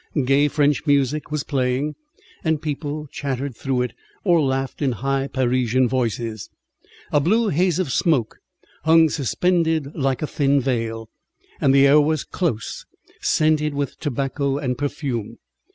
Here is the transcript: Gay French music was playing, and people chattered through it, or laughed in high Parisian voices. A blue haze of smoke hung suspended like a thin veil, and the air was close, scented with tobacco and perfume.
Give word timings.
Gay 0.25 0.47
French 0.47 0.87
music 0.87 1.29
was 1.29 1.43
playing, 1.43 1.93
and 2.43 2.59
people 2.63 3.05
chattered 3.11 3.55
through 3.55 3.83
it, 3.83 3.93
or 4.23 4.41
laughed 4.41 4.81
in 4.81 4.93
high 4.93 5.27
Parisian 5.27 5.87
voices. 5.87 6.49
A 7.11 7.19
blue 7.19 7.49
haze 7.49 7.77
of 7.77 7.91
smoke 7.91 8.39
hung 8.83 9.09
suspended 9.11 9.95
like 9.95 10.23
a 10.23 10.25
thin 10.25 10.59
veil, 10.59 11.07
and 11.59 11.71
the 11.71 11.85
air 11.85 12.01
was 12.01 12.23
close, 12.23 12.83
scented 13.21 13.75
with 13.75 13.99
tobacco 13.99 14.57
and 14.57 14.75
perfume. 14.75 15.37